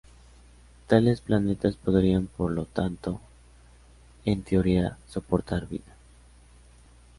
[0.87, 3.21] Tales planetas podrían por lo tanto
[4.25, 5.93] en teoría soportar vida.